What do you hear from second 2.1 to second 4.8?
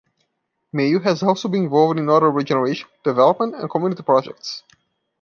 regeneration, development and community projects.